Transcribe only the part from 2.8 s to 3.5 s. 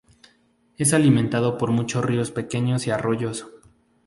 y arroyos.